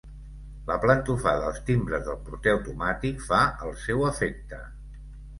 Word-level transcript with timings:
La 0.67 0.75
plantofada 0.83 1.43
als 1.49 1.59
timbres 1.67 2.05
del 2.07 2.17
porter 2.29 2.53
automàtic 2.59 3.21
fa 3.27 3.41
el 3.67 3.75
seu 3.83 4.01
efecte. 4.13 4.63